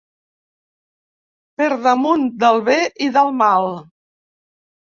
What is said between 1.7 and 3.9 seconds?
damunt del bé i del mal.